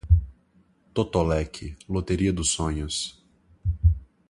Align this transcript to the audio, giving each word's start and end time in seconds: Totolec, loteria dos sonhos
Totolec, 0.93 1.75
loteria 1.87 2.33
dos 2.33 2.49
sonhos 2.49 3.21